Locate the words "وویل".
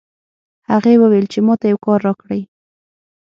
1.01-1.25